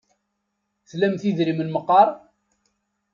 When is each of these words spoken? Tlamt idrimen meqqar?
Tlamt 0.89 1.21
idrimen 1.29 1.69
meqqar? 1.73 2.09